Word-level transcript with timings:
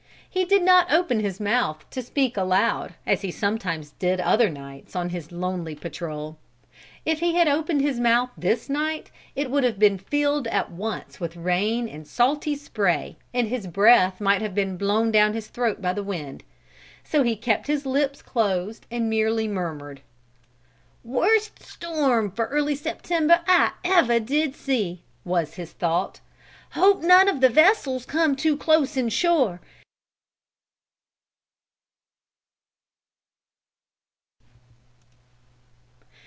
He 0.33 0.45
did 0.45 0.63
not 0.63 0.89
open 0.93 1.19
his 1.19 1.41
mouth 1.41 1.83
to 1.89 2.01
speak 2.01 2.37
aloud, 2.37 2.93
as 3.05 3.21
he 3.21 3.31
sometimes 3.31 3.91
did 3.99 4.21
other 4.21 4.49
nights, 4.49 4.95
on 4.95 5.09
his 5.09 5.29
lonely 5.29 5.75
patrol. 5.75 6.37
If 7.05 7.19
he 7.19 7.35
had 7.35 7.49
opened 7.49 7.81
his 7.81 7.99
mouth 7.99 8.29
this 8.37 8.69
night 8.69 9.11
it 9.35 9.51
would 9.51 9.65
have 9.65 9.77
been 9.77 9.97
filled 9.97 10.47
at 10.47 10.71
once 10.71 11.19
with 11.19 11.35
rain 11.35 11.89
and 11.89 12.07
salty 12.07 12.55
spray 12.55 13.17
and 13.33 13.49
his 13.49 13.67
breath 13.67 14.21
might 14.21 14.41
have 14.41 14.55
been 14.55 14.77
blown 14.77 15.11
down 15.11 15.33
his 15.33 15.49
throat 15.49 15.81
by 15.81 15.91
the 15.91 16.01
wind. 16.01 16.45
So 17.03 17.23
he 17.23 17.35
kept 17.35 17.67
his 17.67 17.85
lips 17.85 18.21
closed 18.21 18.85
and 18.89 19.09
merely 19.09 19.49
murmured. 19.49 19.99
"Worst 21.03 21.61
storm 21.61 22.31
for 22.31 22.45
early 22.45 22.75
September 22.75 23.41
I 23.47 23.71
ever 23.83 24.17
see!" 24.53 25.01
was 25.25 25.55
his 25.55 25.73
thought. 25.73 26.21
"Hope 26.71 27.03
none 27.03 27.27
of 27.27 27.41
the 27.41 27.49
vessels 27.49 28.05
come 28.05 28.37
too 28.37 28.55
close 28.55 28.95
in 28.95 29.09
shore. 29.09 29.59